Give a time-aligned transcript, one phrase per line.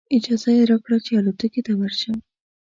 [0.15, 2.17] اجازه یې راکړه چې الوتکې ته ورشم.